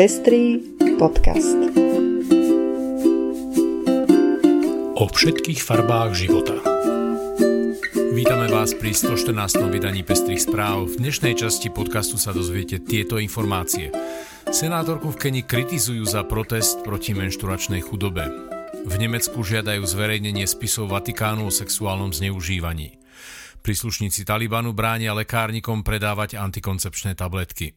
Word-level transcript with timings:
Pestrý 0.00 0.56
podcast. 0.96 1.60
O 4.96 5.04
všetkých 5.04 5.60
farbách 5.60 6.16
života. 6.16 6.56
Vítame 8.16 8.48
vás 8.48 8.72
pri 8.72 8.96
114. 8.96 9.60
vydaní 9.68 10.00
Pestrých 10.00 10.48
správ. 10.48 10.88
V 10.88 11.04
dnešnej 11.04 11.36
časti 11.36 11.68
podcastu 11.68 12.16
sa 12.16 12.32
dozviete 12.32 12.80
tieto 12.80 13.20
informácie. 13.20 13.92
Senátorku 14.48 15.12
v 15.12 15.20
Keni 15.20 15.42
kritizujú 15.44 16.08
za 16.08 16.24
protest 16.24 16.80
proti 16.80 17.12
menšturačnej 17.12 17.84
chudobe. 17.84 18.24
V 18.88 18.94
Nemecku 18.96 19.44
žiadajú 19.44 19.84
zverejnenie 19.84 20.48
spisov 20.48 20.96
Vatikánu 20.96 21.44
o 21.44 21.52
sexuálnom 21.52 22.16
zneužívaní. 22.16 22.96
Príslušníci 23.60 24.24
Talibanu 24.24 24.72
bránia 24.72 25.12
lekárnikom 25.12 25.84
predávať 25.84 26.40
antikoncepčné 26.40 27.12
tabletky. 27.20 27.76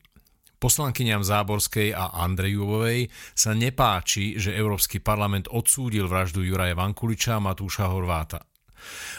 Poslankyňam 0.63 1.27
Záborskej 1.27 1.91
a 1.91 2.23
Andrejovej 2.23 3.11
sa 3.35 3.51
nepáči, 3.51 4.39
že 4.39 4.55
Európsky 4.55 5.03
parlament 5.03 5.51
odsúdil 5.51 6.07
vraždu 6.07 6.39
Juraja 6.39 6.71
Vankuliča 6.71 7.35
a 7.35 7.43
Matúša 7.43 7.91
Horváta. 7.91 8.47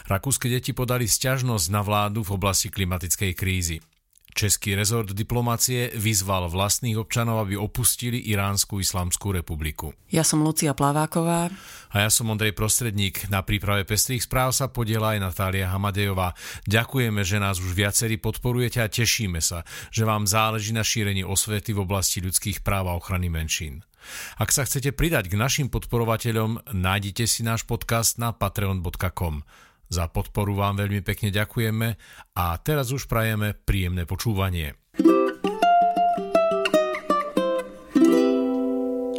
Rakúske 0.09 0.49
deti 0.49 0.73
podali 0.73 1.05
sťažnosť 1.05 1.69
na 1.69 1.85
vládu 1.85 2.25
v 2.25 2.33
oblasti 2.33 2.73
klimatickej 2.73 3.31
krízy. 3.37 3.77
Český 4.35 4.75
rezort 4.75 5.15
diplomácie 5.15 5.95
vyzval 5.95 6.51
vlastných 6.51 6.99
občanov, 6.99 7.47
aby 7.47 7.55
opustili 7.55 8.19
Iránsku 8.19 8.83
islamskú 8.83 9.31
republiku. 9.31 9.95
Ja 10.11 10.27
som 10.27 10.43
Lucia 10.43 10.75
Plaváková. 10.75 11.47
A 11.95 11.95
ja 12.03 12.11
som 12.11 12.27
Ondrej 12.27 12.51
Prostredník. 12.51 13.31
Na 13.31 13.47
príprave 13.47 13.87
pestrých 13.87 14.27
správ 14.27 14.51
sa 14.51 14.67
podiela 14.67 15.15
aj 15.15 15.23
Natália 15.23 15.71
Hamadejová. 15.71 16.35
Ďakujeme, 16.67 17.23
že 17.23 17.39
nás 17.39 17.63
už 17.63 17.71
viacerí 17.71 18.19
podporujete 18.19 18.83
a 18.83 18.91
tešíme 18.91 19.39
sa, 19.39 19.63
že 19.87 20.03
vám 20.03 20.27
záleží 20.27 20.75
na 20.75 20.83
šírení 20.83 21.23
osvety 21.23 21.71
v 21.71 21.87
oblasti 21.87 22.19
ľudských 22.19 22.59
práv 22.59 22.91
a 22.91 22.99
ochrany 22.99 23.31
menšín. 23.31 23.87
Ak 24.35 24.51
sa 24.51 24.67
chcete 24.67 24.91
pridať 24.91 25.31
k 25.31 25.39
našim 25.39 25.71
podporovateľom, 25.71 26.75
nájdite 26.75 27.23
si 27.23 27.39
náš 27.47 27.63
podcast 27.63 28.19
na 28.19 28.35
patreon.com. 28.35 29.47
Za 29.89 30.09
podporu 30.09 30.57
vám 30.57 30.81
veľmi 30.81 31.05
pekne 31.05 31.29
ďakujeme 31.29 31.87
a 32.35 32.45
teraz 32.61 32.89
už 32.89 33.05
prajeme 33.05 33.53
príjemné 33.53 34.09
počúvanie. 34.09 34.73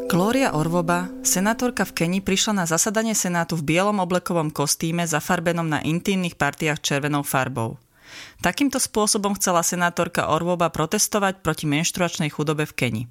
Glória 0.07 0.57
Orvoba, 0.57 1.13
senátorka 1.21 1.85
v 1.85 1.93
Keni, 1.93 2.19
prišla 2.25 2.63
na 2.63 2.65
zasadanie 2.65 3.13
Senátu 3.13 3.59
v 3.61 3.77
bielom 3.77 4.01
oblekovom 4.01 4.49
kostýme 4.49 5.05
zafarbenom 5.05 5.69
na 5.69 5.85
intimných 5.85 6.41
partiách 6.41 6.81
červenou 6.81 7.21
farbou. 7.21 7.77
Takýmto 8.41 8.81
spôsobom 8.81 9.37
chcela 9.37 9.61
senátorka 9.61 10.31
Orvoba 10.33 10.73
protestovať 10.73 11.45
proti 11.45 11.69
menštruačnej 11.69 12.33
chudobe 12.33 12.65
v 12.65 12.77
Keni. 12.79 13.03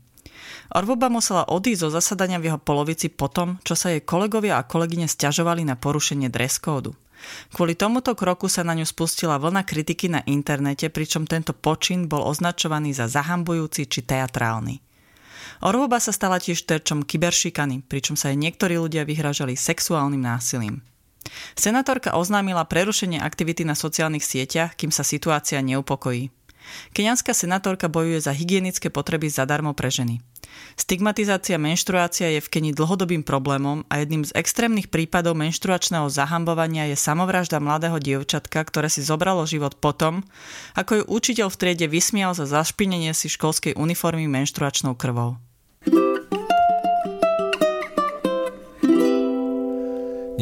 Orvoba 0.73 1.07
musela 1.07 1.45
odísť 1.45 1.87
zo 1.87 1.89
zasadania 1.93 2.41
v 2.41 2.51
jeho 2.51 2.59
polovici 2.59 3.07
potom, 3.11 3.61
čo 3.61 3.77
sa 3.77 3.93
jej 3.93 4.01
kolegovia 4.01 4.57
a 4.57 4.67
kolegyne 4.67 5.05
stiažovali 5.05 5.63
na 5.63 5.77
porušenie 5.77 6.27
dress 6.27 6.57
kódu. 6.57 6.97
Kvôli 7.53 7.73
tomuto 7.73 8.13
kroku 8.13 8.45
sa 8.51 8.61
na 8.61 8.75
ňu 8.77 8.85
spustila 8.85 9.41
vlna 9.41 9.65
kritiky 9.65 10.11
na 10.11 10.21
internete, 10.27 10.91
pričom 10.91 11.25
tento 11.25 11.55
počin 11.55 12.05
bol 12.05 12.21
označovaný 12.27 12.93
za 12.93 13.09
zahambujúci 13.09 13.87
či 13.89 14.05
teatrálny. 14.05 14.83
Orvoba 15.63 16.03
sa 16.03 16.11
stala 16.11 16.37
tiež 16.37 16.67
terčom 16.67 17.07
kyberšikany, 17.07 17.87
pričom 17.87 18.19
sa 18.19 18.29
aj 18.29 18.37
niektorí 18.37 18.75
ľudia 18.75 19.07
vyhražali 19.07 19.55
sexuálnym 19.55 20.19
násilím. 20.19 20.83
Senátorka 21.57 22.13
oznámila 22.13 22.67
prerušenie 22.67 23.17
aktivity 23.17 23.65
na 23.65 23.73
sociálnych 23.73 24.21
sieťach, 24.21 24.77
kým 24.77 24.93
sa 24.93 25.01
situácia 25.01 25.57
neupokojí. 25.63 26.29
Kenianská 26.93 27.35
senátorka 27.35 27.91
bojuje 27.91 28.21
za 28.23 28.31
hygienické 28.31 28.93
potreby 28.93 29.27
zadarmo 29.27 29.75
pre 29.75 29.91
ženy. 29.91 30.21
Stigmatizácia 30.75 31.55
menštruácia 31.55 32.31
je 32.35 32.39
v 32.43 32.51
Keni 32.51 32.71
dlhodobým 32.75 33.23
problémom 33.23 33.87
a 33.87 34.03
jedným 34.03 34.23
z 34.27 34.35
extrémnych 34.35 34.91
prípadov 34.91 35.35
menštruačného 35.39 36.07
zahambovania 36.11 36.91
je 36.91 36.97
samovražda 36.99 37.63
mladého 37.63 37.99
dievčatka, 37.99 38.59
ktoré 38.63 38.91
si 38.91 39.03
zobralo 39.03 39.47
život 39.47 39.79
potom, 39.79 40.23
ako 40.75 41.01
ju 41.01 41.03
učiteľ 41.07 41.47
v 41.51 41.59
triede 41.59 41.87
vysmial 41.87 42.35
za 42.35 42.47
zašpinenie 42.47 43.11
si 43.15 43.31
školskej 43.31 43.75
uniformy 43.75 44.27
menštruačnou 44.27 44.95
krvou. 44.95 45.39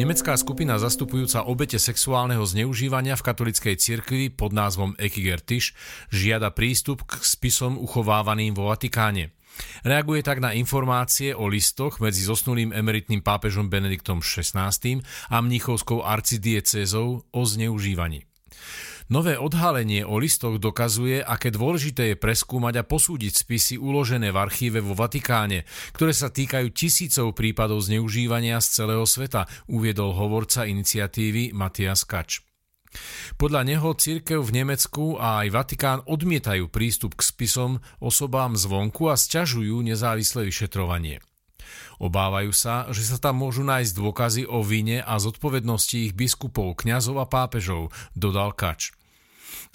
Nemecká 0.04 0.36
skupina 0.36 0.76
zastupujúca 0.76 1.48
obete 1.48 1.80
sexuálneho 1.80 2.44
zneužívania 2.44 3.16
v 3.16 3.24
katolickej 3.24 3.80
cirkvi 3.80 4.28
pod 4.28 4.52
názvom 4.52 4.92
Ekigertiš 5.00 5.72
žiada 6.12 6.52
prístup 6.52 7.08
k 7.08 7.24
spisom 7.24 7.80
uchovávaným 7.80 8.52
vo 8.52 8.68
Vatikáne. 8.68 9.32
Reaguje 9.80 10.20
tak 10.20 10.44
na 10.44 10.52
informácie 10.52 11.32
o 11.32 11.48
listoch 11.48 12.04
medzi 12.04 12.20
zosnulým 12.20 12.76
emeritným 12.76 13.24
pápežom 13.24 13.72
Benediktom 13.72 14.20
XVI 14.20 14.68
a 15.32 15.40
mnichovskou 15.40 16.04
arcidiecézou 16.04 17.24
o 17.24 17.40
zneužívaní. 17.48 18.28
Nové 19.12 19.36
odhalenie 19.36 20.00
o 20.00 20.16
listoch 20.16 20.56
dokazuje, 20.56 21.20
aké 21.20 21.52
dôležité 21.52 22.14
je 22.14 22.16
preskúmať 22.16 22.80
a 22.80 22.88
posúdiť 22.88 23.36
spisy 23.36 23.74
uložené 23.76 24.32
v 24.32 24.40
archíve 24.40 24.80
vo 24.80 24.96
Vatikáne, 24.96 25.68
ktoré 25.92 26.16
sa 26.16 26.32
týkajú 26.32 26.72
tisícov 26.72 27.36
prípadov 27.36 27.84
zneužívania 27.84 28.64
z 28.64 28.80
celého 28.80 29.04
sveta, 29.04 29.44
uviedol 29.68 30.16
hovorca 30.16 30.64
iniciatívy 30.64 31.52
Matias 31.52 32.08
Kač. 32.08 32.40
Podľa 33.36 33.66
neho 33.66 33.92
církev 33.92 34.40
v 34.40 34.54
Nemecku 34.64 35.18
a 35.20 35.44
aj 35.44 35.48
Vatikán 35.52 35.98
odmietajú 36.06 36.70
prístup 36.72 37.18
k 37.18 37.26
spisom 37.26 37.82
osobám 38.00 38.56
zvonku 38.56 39.12
a 39.12 39.18
sťažujú 39.18 39.84
nezávislé 39.84 40.48
vyšetrovanie. 40.48 41.20
Obávajú 42.00 42.50
sa, 42.50 42.88
že 42.90 43.04
sa 43.04 43.20
tam 43.20 43.44
môžu 43.44 43.62
nájsť 43.66 43.92
dôkazy 43.92 44.42
o 44.48 44.64
vine 44.64 45.04
a 45.04 45.14
zodpovednosti 45.20 46.10
ich 46.10 46.12
biskupov, 46.16 46.80
kňazov 46.80 47.20
a 47.20 47.26
pápežov, 47.28 47.92
dodal 48.16 48.56
Kač. 48.56 48.94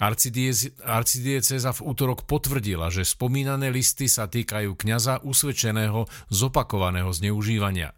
Arcidieceza 0.00 1.70
v 1.76 1.80
útorok 1.84 2.24
potvrdila, 2.24 2.88
že 2.88 3.04
spomínané 3.04 3.68
listy 3.68 4.08
sa 4.08 4.26
týkajú 4.26 4.76
kňaza 4.76 5.24
usvedčeného 5.24 6.08
z 6.32 6.38
opakovaného 6.44 7.12
zneužívania. 7.12 7.92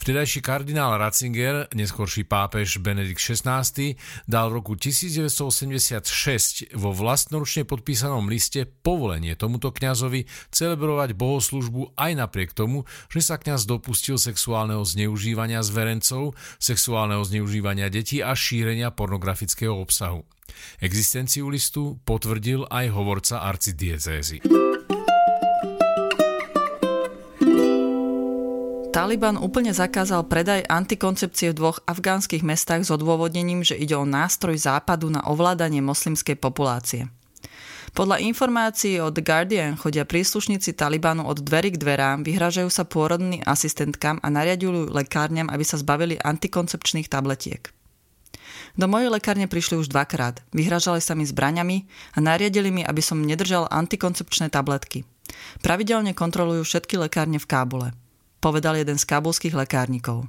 Vtedajší 0.00 0.40
kardinál 0.40 0.96
Ratzinger, 0.96 1.68
neskorší 1.76 2.24
pápež 2.24 2.80
Benedikt 2.80 3.20
XVI, 3.20 3.96
dal 4.24 4.48
v 4.48 4.62
roku 4.62 4.72
1986 4.78 6.72
vo 6.72 6.90
vlastnoručne 6.96 7.68
podpísanom 7.68 8.30
liste 8.30 8.64
povolenie 8.64 9.36
tomuto 9.36 9.68
kňazovi 9.74 10.24
celebrovať 10.48 11.12
bohoslužbu 11.12 11.94
aj 11.98 12.12
napriek 12.16 12.56
tomu, 12.56 12.88
že 13.12 13.20
sa 13.20 13.36
kňaz 13.36 13.68
dopustil 13.68 14.16
sexuálneho 14.16 14.80
zneužívania 14.86 15.60
zverencov, 15.60 16.32
sexuálneho 16.56 17.20
zneužívania 17.26 17.92
detí 17.92 18.24
a 18.24 18.32
šírenia 18.32 18.88
pornografického 18.94 19.76
obsahu. 19.76 20.24
Existenciu 20.80 21.50
listu 21.50 22.00
potvrdil 22.02 22.66
aj 22.68 22.86
hovorca 22.92 23.44
arcidiecézy. 23.44 24.42
Taliban 28.90 29.38
úplne 29.38 29.70
zakázal 29.70 30.26
predaj 30.26 30.66
antikoncepcie 30.66 31.54
v 31.54 31.58
dvoch 31.62 31.78
afgánskych 31.86 32.42
mestách 32.42 32.82
s 32.82 32.90
odôvodnením, 32.90 33.62
že 33.62 33.78
ide 33.78 33.94
o 33.94 34.02
nástroj 34.02 34.58
západu 34.58 35.06
na 35.06 35.22
ovládanie 35.30 35.78
moslimskej 35.78 36.34
populácie. 36.34 37.06
Podľa 37.90 38.22
informácií 38.22 39.02
od 39.02 39.14
Guardian 39.18 39.74
chodia 39.74 40.06
príslušníci 40.06 40.78
Talibanu 40.78 41.26
od 41.26 41.42
dverí 41.42 41.74
k 41.74 41.80
dverám, 41.82 42.22
vyhražajú 42.22 42.70
sa 42.70 42.86
pôrodným 42.86 43.42
asistentkám 43.46 44.22
a 44.22 44.28
nariadujú 44.30 44.90
lekárňam, 44.94 45.50
aby 45.50 45.62
sa 45.66 45.78
zbavili 45.78 46.18
antikoncepčných 46.18 47.10
tabletiek. 47.10 47.70
Do 48.78 48.86
mojej 48.86 49.10
lekárne 49.10 49.50
prišli 49.50 49.80
už 49.80 49.90
dvakrát. 49.90 50.40
Vyhražali 50.54 51.02
sa 51.02 51.18
mi 51.18 51.26
zbraňami 51.26 51.84
a 52.14 52.18
nariadili 52.22 52.70
mi, 52.70 52.82
aby 52.84 53.02
som 53.02 53.20
nedržal 53.20 53.68
antikoncepčné 53.70 54.48
tabletky. 54.50 55.04
Pravidelne 55.62 56.14
kontrolujú 56.14 56.66
všetky 56.66 56.98
lekárne 56.98 57.38
v 57.38 57.46
Kábule. 57.46 57.88
Povedal 58.40 58.80
jeden 58.80 58.96
z 58.96 59.04
kábulských 59.04 59.52
lekárnikov. 59.52 60.24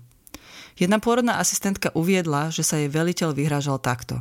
Jedna 0.75 0.99
pôrodná 0.99 1.39
asistentka 1.39 1.91
uviedla, 1.95 2.51
že 2.51 2.63
sa 2.63 2.79
jej 2.79 2.91
veliteľ 2.91 3.35
vyhražal 3.35 3.79
takto. 3.79 4.19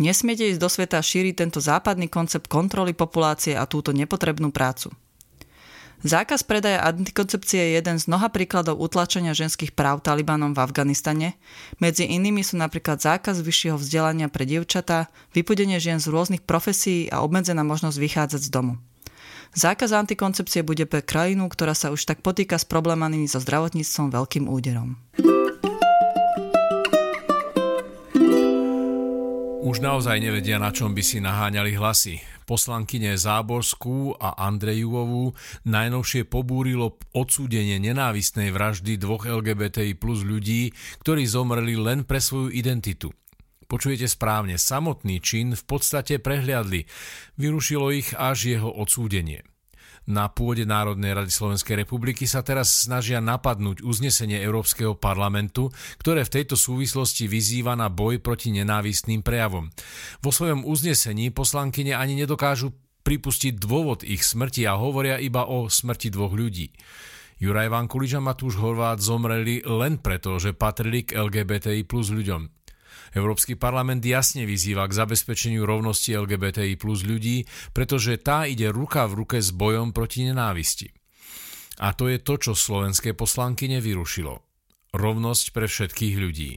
Nesmiete 0.00 0.48
ísť 0.48 0.60
do 0.60 0.68
sveta 0.72 0.98
šíriť 1.04 1.34
tento 1.36 1.60
západný 1.60 2.08
koncept 2.08 2.48
kontroly 2.48 2.96
populácie 2.96 3.52
a 3.52 3.68
túto 3.68 3.92
nepotrebnú 3.92 4.48
prácu. 4.48 4.88
Zákaz 6.02 6.42
predaja 6.42 6.82
antikoncepcie 6.82 7.62
je 7.62 7.70
jeden 7.78 7.94
z 7.94 8.10
mnoha 8.10 8.26
príkladov 8.26 8.82
utlačenia 8.82 9.38
ženských 9.38 9.70
práv 9.70 10.02
Talibanom 10.02 10.50
v 10.50 10.58
Afganistane. 10.58 11.38
Medzi 11.78 12.10
inými 12.10 12.42
sú 12.42 12.58
napríklad 12.58 12.98
zákaz 12.98 13.38
vyššieho 13.38 13.78
vzdelania 13.78 14.26
pre 14.26 14.42
dievčatá, 14.42 15.06
vypudenie 15.30 15.78
žien 15.78 16.02
z 16.02 16.10
rôznych 16.10 16.42
profesí 16.42 17.06
a 17.06 17.22
obmedzená 17.22 17.62
možnosť 17.62 18.02
vychádzať 18.02 18.40
z 18.42 18.50
domu. 18.50 18.82
Zákaz 19.54 19.94
antikoncepcie 19.94 20.66
bude 20.66 20.90
pre 20.90 21.06
krajinu, 21.06 21.46
ktorá 21.46 21.70
sa 21.70 21.94
už 21.94 22.02
tak 22.02 22.18
potýka 22.18 22.58
s 22.58 22.66
problémami 22.66 23.22
so 23.30 23.38
zdravotníctvom 23.38 24.10
veľkým 24.10 24.50
úderom. 24.50 24.98
Už 29.62 29.78
naozaj 29.78 30.18
nevedia, 30.18 30.58
na 30.58 30.74
čom 30.74 30.90
by 30.90 31.02
si 31.06 31.22
naháňali 31.22 31.78
hlasy. 31.78 32.18
Poslankyne 32.48 33.14
Záborskú 33.14 34.16
a 34.16 34.34
Andrejovú 34.38 35.36
najnovšie 35.68 36.26
pobúrilo 36.26 36.98
odsúdenie 37.14 37.78
nenávistnej 37.78 38.50
vraždy 38.50 38.98
dvoch 38.98 39.28
LGBTI 39.28 39.94
plus 39.94 40.26
ľudí, 40.26 40.74
ktorí 41.04 41.28
zomreli 41.28 41.78
len 41.78 42.02
pre 42.08 42.18
svoju 42.18 42.50
identitu. 42.50 43.12
Počujete 43.70 44.04
správne, 44.04 44.60
samotný 44.60 45.24
čin 45.24 45.56
v 45.56 45.62
podstate 45.64 46.20
prehliadli. 46.20 46.84
Vyrušilo 47.40 47.88
ich 47.94 48.12
až 48.12 48.52
jeho 48.58 48.68
odsúdenie. 48.68 49.48
Na 50.02 50.26
pôde 50.26 50.66
Národnej 50.66 51.14
rady 51.14 51.30
Slovenskej 51.30 51.86
republiky 51.86 52.26
sa 52.26 52.42
teraz 52.42 52.86
snažia 52.86 53.22
napadnúť 53.22 53.86
uznesenie 53.86 54.42
Európskeho 54.42 54.98
parlamentu, 54.98 55.70
ktoré 56.02 56.26
v 56.26 56.42
tejto 56.42 56.58
súvislosti 56.58 57.30
vyzýva 57.30 57.78
na 57.78 57.86
boj 57.86 58.18
proti 58.18 58.50
nenávistným 58.50 59.22
prejavom. 59.22 59.70
Vo 60.18 60.34
svojom 60.34 60.66
uznesení 60.66 61.30
poslankyne 61.30 61.94
ani 61.94 62.18
nedokážu 62.18 62.74
pripustiť 63.06 63.58
dôvod 63.58 64.02
ich 64.02 64.26
smrti 64.26 64.66
a 64.66 64.74
hovoria 64.74 65.22
iba 65.22 65.46
o 65.46 65.70
smrti 65.70 66.10
dvoch 66.10 66.34
ľudí. 66.34 66.74
Juraj 67.42 67.74
Vankulič 67.74 68.18
a 68.18 68.22
Matúš 68.22 68.58
Horvát 68.58 69.02
zomreli 69.02 69.66
len 69.66 69.98
preto, 69.98 70.38
že 70.38 70.54
patrili 70.54 71.02
k 71.02 71.18
LGBTI 71.18 71.82
plus 71.86 72.14
ľuďom. 72.14 72.61
Európsky 73.12 73.58
parlament 73.58 74.02
jasne 74.02 74.48
vyzýva 74.48 74.88
k 74.88 74.96
zabezpečeniu 74.96 75.62
rovnosti 75.68 76.12
LGBTI 76.12 76.80
plus 76.80 77.04
ľudí, 77.04 77.44
pretože 77.76 78.18
tá 78.20 78.48
ide 78.48 78.72
ruka 78.72 79.04
v 79.08 79.24
ruke 79.24 79.38
s 79.40 79.52
bojom 79.52 79.92
proti 79.94 80.26
nenávisti. 80.26 80.88
A 81.80 81.96
to 81.96 82.06
je 82.08 82.20
to, 82.20 82.38
čo 82.38 82.52
slovenské 82.52 83.16
poslanky 83.16 83.66
nevyrušilo. 83.66 84.34
Rovnosť 84.92 85.44
pre 85.56 85.66
všetkých 85.66 86.16
ľudí. 86.20 86.52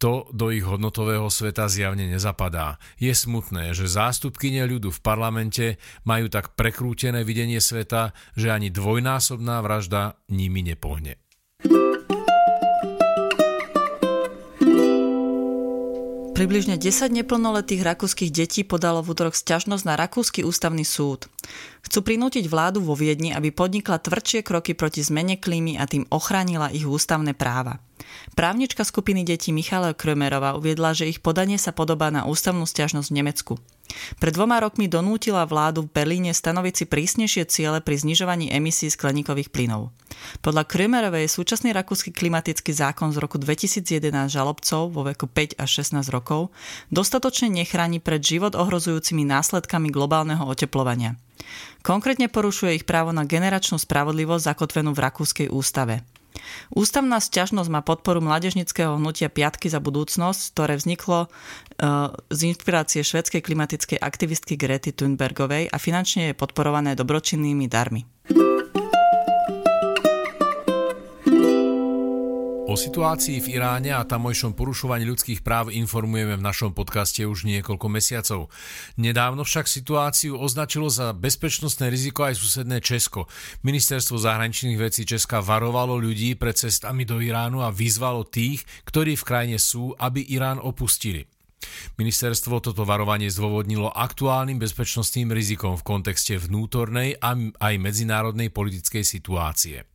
To 0.00 0.24
do 0.32 0.48
ich 0.48 0.64
hodnotového 0.64 1.28
sveta 1.28 1.68
zjavne 1.68 2.08
nezapadá. 2.08 2.80
Je 2.96 3.12
smutné, 3.12 3.76
že 3.76 3.84
zástupkyne 3.84 4.64
ľudu 4.64 4.88
v 4.88 5.00
parlamente 5.04 5.66
majú 6.08 6.32
tak 6.32 6.56
prekrútené 6.56 7.20
videnie 7.20 7.60
sveta, 7.60 8.16
že 8.32 8.48
ani 8.48 8.72
dvojnásobná 8.72 9.60
vražda 9.60 10.16
nimi 10.32 10.64
nepohne. 10.64 11.20
Približne 16.40 16.80
10 16.80 17.12
neplnoletých 17.12 17.84
rakúskych 17.84 18.32
detí 18.32 18.64
podalo 18.64 19.04
v 19.04 19.12
útorok 19.12 19.36
sťažnosť 19.36 19.84
na 19.84 19.92
Rakúsky 19.92 20.40
ústavný 20.40 20.88
súd. 20.88 21.28
Chcú 21.84 22.00
prinútiť 22.00 22.48
vládu 22.48 22.80
vo 22.80 22.96
Viedni, 22.96 23.36
aby 23.36 23.52
podnikla 23.52 24.00
tvrdšie 24.00 24.40
kroky 24.40 24.72
proti 24.72 25.04
zmene 25.04 25.36
klímy 25.36 25.76
a 25.76 25.84
tým 25.84 26.08
ochránila 26.08 26.72
ich 26.72 26.88
ústavné 26.88 27.36
práva. 27.36 27.84
Právnička 28.34 28.86
skupiny 28.86 29.26
detí 29.26 29.50
Michala 29.50 29.92
Krömerova 29.92 30.56
uviedla, 30.56 30.96
že 30.96 31.10
ich 31.10 31.20
podanie 31.20 31.60
sa 31.60 31.74
podobá 31.74 32.08
na 32.08 32.24
ústavnú 32.24 32.64
stiažnosť 32.64 33.08
v 33.10 33.16
Nemecku. 33.20 33.54
Pred 34.22 34.38
dvoma 34.38 34.62
rokmi 34.62 34.86
donútila 34.86 35.42
vládu 35.42 35.82
v 35.82 35.92
Berlíne 35.92 36.30
stanoviť 36.30 36.74
si 36.74 36.84
prísnejšie 36.86 37.42
ciele 37.50 37.82
pri 37.82 37.98
znižovaní 37.98 38.54
emisí 38.54 38.86
skleníkových 38.86 39.50
plynov. 39.50 39.90
Podľa 40.44 40.62
Krömerovej 40.68 41.26
súčasný 41.26 41.74
rakúsky 41.74 42.14
klimatický 42.14 42.70
zákon 42.70 43.10
z 43.10 43.18
roku 43.18 43.40
2011 43.42 43.82
žalobcov 44.30 44.94
vo 44.94 45.02
veku 45.02 45.26
5 45.26 45.58
až 45.58 45.70
16 45.82 46.06
rokov 46.14 46.54
dostatočne 46.94 47.50
nechráni 47.50 47.98
pred 47.98 48.22
život 48.22 48.54
ohrozujúcimi 48.54 49.26
následkami 49.26 49.90
globálneho 49.90 50.46
oteplovania. 50.46 51.18
Konkrétne 51.82 52.28
porušuje 52.28 52.78
ich 52.78 52.84
právo 52.86 53.10
na 53.10 53.26
generačnú 53.26 53.80
spravodlivosť 53.80 54.44
zakotvenú 54.54 54.92
v 54.92 55.02
Rakúskej 55.02 55.48
ústave. 55.50 56.04
Ústavná 56.72 57.18
sťažnosť 57.18 57.70
má 57.70 57.80
podporu 57.82 58.22
mládežnického 58.24 58.96
hnutia 58.96 59.28
Piatky 59.28 59.68
za 59.68 59.82
budúcnosť, 59.82 60.40
ktoré 60.54 60.74
vzniklo 60.78 61.26
uh, 61.26 62.14
z 62.30 62.40
inšpirácie 62.50 63.02
švedskej 63.02 63.42
klimatickej 63.42 63.98
aktivistky 63.98 64.54
Grety 64.54 64.94
Thunbergovej 64.94 65.68
a 65.68 65.76
finančne 65.76 66.32
je 66.32 66.38
podporované 66.38 66.94
dobročinnými 66.94 67.66
darmi. 67.66 68.06
O 72.70 72.78
situácii 72.78 73.42
v 73.42 73.58
Iráne 73.58 73.90
a 73.90 74.06
tamojšom 74.06 74.54
porušovaní 74.54 75.02
ľudských 75.02 75.42
práv 75.42 75.74
informujeme 75.74 76.38
v 76.38 76.46
našom 76.46 76.70
podcaste 76.70 77.26
už 77.26 77.42
niekoľko 77.42 77.90
mesiacov. 77.90 78.46
Nedávno 78.94 79.42
však 79.42 79.66
situáciu 79.66 80.38
označilo 80.38 80.86
za 80.86 81.10
bezpečnostné 81.10 81.90
riziko 81.90 82.30
aj 82.30 82.38
susedné 82.38 82.78
Česko. 82.78 83.26
Ministerstvo 83.66 84.22
zahraničných 84.22 84.78
vecí 84.78 85.02
Česka 85.02 85.42
varovalo 85.42 85.98
ľudí 85.98 86.38
pred 86.38 86.54
cestami 86.54 87.02
do 87.02 87.18
Iránu 87.18 87.58
a 87.58 87.74
vyzvalo 87.74 88.22
tých, 88.22 88.62
ktorí 88.86 89.18
v 89.18 89.26
krajine 89.26 89.58
sú, 89.58 89.90
aby 89.98 90.22
Irán 90.30 90.62
opustili. 90.62 91.26
Ministerstvo 91.98 92.62
toto 92.62 92.86
varovanie 92.86 93.34
zdôvodnilo 93.34 93.90
aktuálnym 93.90 94.62
bezpečnostným 94.62 95.34
rizikom 95.34 95.74
v 95.74 95.82
kontexte 95.82 96.38
vnútornej 96.38 97.18
a 97.18 97.34
aj 97.34 97.74
medzinárodnej 97.82 98.54
politickej 98.54 99.02
situácie. 99.02 99.89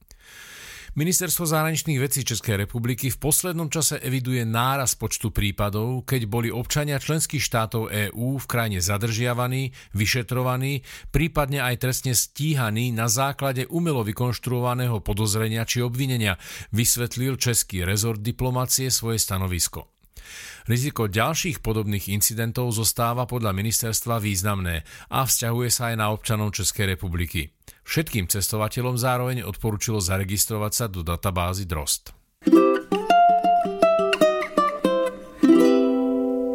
Ministerstvo 0.96 1.44
zahraničných 1.44 2.00
vecí 2.00 2.24
Českej 2.24 2.56
republiky 2.56 3.12
v 3.12 3.20
poslednom 3.20 3.68
čase 3.68 4.00
eviduje 4.00 4.48
náraz 4.48 4.96
počtu 4.96 5.28
prípadov, 5.28 6.08
keď 6.08 6.24
boli 6.24 6.48
občania 6.48 7.04
členských 7.04 7.44
štátov 7.44 7.92
EÚ 7.92 8.40
v 8.40 8.46
krajine 8.48 8.80
zadržiavaní, 8.80 9.76
vyšetrovaní, 9.92 10.88
prípadne 11.12 11.60
aj 11.60 11.84
trestne 11.84 12.16
stíhaní 12.16 12.96
na 12.96 13.12
základe 13.12 13.68
umelo 13.68 14.08
vykonštruovaného 14.08 15.04
podozrenia 15.04 15.68
či 15.68 15.84
obvinenia, 15.84 16.40
vysvetlil 16.72 17.36
český 17.36 17.84
rezort 17.84 18.24
diplomacie 18.24 18.88
svoje 18.88 19.20
stanovisko. 19.20 19.95
Riziko 20.66 21.10
ďalších 21.12 21.62
podobných 21.62 22.10
incidentov 22.12 22.74
zostáva 22.74 23.30
podľa 23.30 23.54
ministerstva 23.54 24.22
významné 24.22 24.88
a 25.13 25.25
vzťahuje 25.25 25.69
sa 25.69 25.94
aj 25.94 25.95
na 25.98 26.10
občanov 26.13 26.56
Českej 26.57 26.98
republiky. 26.98 27.54
Všetkým 27.86 28.25
cestovateľom 28.25 28.98
zároveň 28.98 29.45
odporúčilo 29.45 30.01
zaregistrovať 30.01 30.72
sa 30.74 30.86
do 30.89 31.06
databázy 31.06 31.69
DROST. 31.69 32.16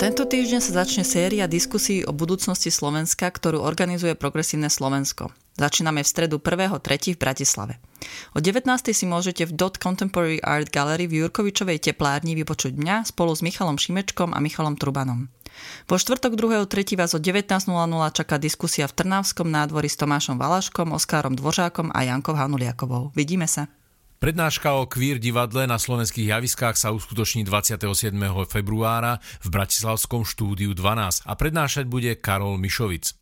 Tento 0.00 0.25
týždeň 0.25 0.61
sa 0.64 0.81
začne 0.81 1.05
séria 1.05 1.44
diskusí 1.44 2.00
o 2.08 2.17
budúcnosti 2.17 2.72
Slovenska, 2.72 3.28
ktorú 3.28 3.61
organizuje 3.61 4.17
Progresívne 4.17 4.72
Slovensko. 4.72 5.28
Začíname 5.61 6.01
v 6.01 6.09
stredu 6.09 6.41
1.3. 6.41 7.12
v 7.12 7.19
Bratislave. 7.21 7.85
O 8.33 8.41
19. 8.41 8.65
si 8.97 9.05
môžete 9.05 9.45
v 9.45 9.53
Dot 9.53 9.77
Contemporary 9.77 10.41
Art 10.41 10.73
Gallery 10.73 11.05
v 11.05 11.21
Jurkovičovej 11.21 11.85
teplárni 11.85 12.33
vypočuť 12.33 12.81
mňa 12.81 13.05
spolu 13.05 13.37
s 13.37 13.45
Michalom 13.45 13.77
Šimečkom 13.77 14.33
a 14.33 14.41
Michalom 14.41 14.81
Trubanom. 14.81 15.29
Vo 15.85 16.01
štvrtok 16.01 16.33
2.3. 16.33 16.97
vás 16.97 17.12
o 17.12 17.21
19.00 17.21 17.69
čaká 18.17 18.41
diskusia 18.41 18.89
v 18.89 19.05
Trnavskom 19.05 19.53
nádvorí 19.53 19.93
s 19.93 20.01
Tomášom 20.01 20.41
Valaškom, 20.41 20.96
Oskárom 20.96 21.37
Dvořákom 21.37 21.93
a 21.93 22.08
Jankou 22.08 22.32
Hanuliakovou. 22.32 23.13
Vidíme 23.13 23.44
sa. 23.44 23.69
Prednáška 24.17 24.81
o 24.81 24.89
queer 24.89 25.20
divadle 25.20 25.69
na 25.69 25.77
slovenských 25.77 26.41
javiskách 26.41 26.77
sa 26.81 26.93
uskutoční 26.93 27.44
27. 27.44 28.17
februára 28.49 29.20
v 29.44 29.49
Bratislavskom 29.53 30.25
štúdiu 30.25 30.73
12 30.73 31.29
a 31.29 31.32
prednášať 31.37 31.84
bude 31.84 32.17
Karol 32.17 32.56
Mišovic. 32.56 33.19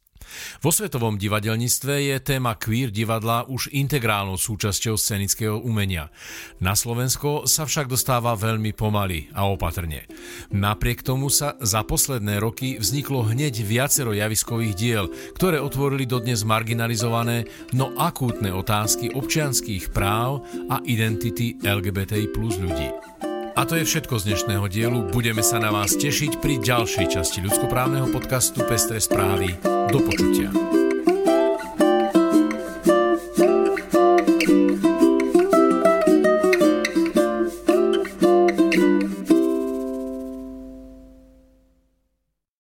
Vo 0.59 0.71
svetovom 0.75 1.21
divadelníctve 1.21 1.95
je 2.13 2.17
téma 2.23 2.57
queer 2.57 2.91
divadla 2.91 3.47
už 3.47 3.71
integrálnou 3.71 4.41
súčasťou 4.41 4.99
scenického 4.99 5.57
umenia. 5.61 6.11
Na 6.59 6.75
Slovensko 6.75 7.47
sa 7.47 7.69
však 7.69 7.87
dostáva 7.87 8.35
veľmi 8.35 8.75
pomaly 8.75 9.31
a 9.37 9.47
opatrne. 9.47 10.09
Napriek 10.51 11.05
tomu 11.05 11.29
sa 11.29 11.55
za 11.61 11.85
posledné 11.85 12.41
roky 12.43 12.81
vzniklo 12.81 13.29
hneď 13.29 13.63
viacero 13.63 14.17
javiskových 14.17 14.75
diel, 14.75 15.05
ktoré 15.37 15.61
otvorili 15.61 16.09
dodnes 16.09 16.43
marginalizované, 16.43 17.45
no 17.77 17.93
akútne 18.01 18.51
otázky 18.51 19.13
občianských 19.13 19.93
práv 19.93 20.43
a 20.73 20.81
identity 20.89 21.59
LGBTI 21.61 22.27
plus 22.33 22.57
ľudí. 22.57 23.28
A 23.59 23.67
to 23.67 23.75
je 23.75 23.83
všetko 23.83 24.23
z 24.23 24.31
dnešného 24.31 24.71
dielu. 24.71 25.11
Budeme 25.11 25.43
sa 25.43 25.59
na 25.59 25.75
vás 25.75 25.99
tešiť 25.99 26.39
pri 26.39 26.63
ďalšej 26.63 27.19
časti 27.19 27.43
ľudskoprávneho 27.43 28.07
podcastu 28.15 28.63
Pestre 28.63 29.03
správy. 29.03 29.59
Do 29.91 29.99
počutia. 29.99 30.55